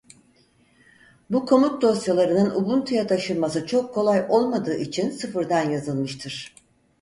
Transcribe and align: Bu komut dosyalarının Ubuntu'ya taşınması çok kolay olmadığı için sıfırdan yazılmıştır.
Bu 1.29 1.45
komut 1.45 1.81
dosyalarının 1.81 2.49
Ubuntu'ya 2.55 3.07
taşınması 3.07 3.65
çok 3.65 3.93
kolay 3.93 4.25
olmadığı 4.29 4.75
için 4.77 5.09
sıfırdan 5.09 5.69
yazılmıştır. 5.69 6.55